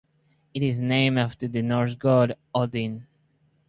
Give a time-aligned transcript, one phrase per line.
[0.55, 3.05] It is named after the Norse god Odin.